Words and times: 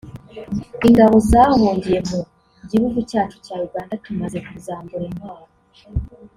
”Ingabo 0.87 1.15
zahungiye 1.29 1.99
mu 2.09 2.19
gihugu 2.71 2.97
cyacu 3.09 3.37
cya 3.45 3.55
Uganda 3.65 3.93
tumaze 4.03 4.37
kuzambura 4.47 5.03
intwaro 5.09 5.47